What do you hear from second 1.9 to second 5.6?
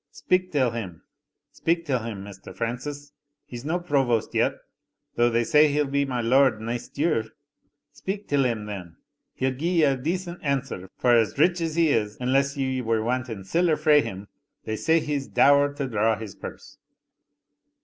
him, Mr. Francis he's no provost yet, though they